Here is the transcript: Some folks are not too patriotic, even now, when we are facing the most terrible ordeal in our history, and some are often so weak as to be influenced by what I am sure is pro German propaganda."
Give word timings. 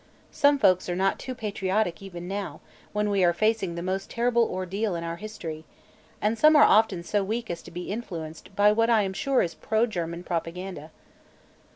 Some 0.31 0.57
folks 0.57 0.89
are 0.89 0.95
not 0.95 1.19
too 1.19 1.35
patriotic, 1.35 2.01
even 2.01 2.27
now, 2.27 2.59
when 2.91 3.11
we 3.11 3.23
are 3.23 3.33
facing 3.33 3.75
the 3.75 3.83
most 3.83 4.09
terrible 4.09 4.43
ordeal 4.51 4.95
in 4.95 5.03
our 5.03 5.17
history, 5.17 5.63
and 6.19 6.39
some 6.39 6.55
are 6.55 6.63
often 6.63 7.03
so 7.03 7.23
weak 7.23 7.51
as 7.51 7.61
to 7.61 7.69
be 7.69 7.91
influenced 7.91 8.55
by 8.55 8.71
what 8.71 8.89
I 8.89 9.03
am 9.03 9.13
sure 9.13 9.43
is 9.43 9.53
pro 9.53 9.85
German 9.85 10.23
propaganda." 10.23 10.89